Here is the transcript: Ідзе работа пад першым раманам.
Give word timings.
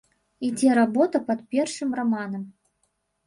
Ідзе 0.47 0.69
работа 0.79 1.19
пад 1.27 1.43
першым 1.53 1.93
раманам. 1.99 2.43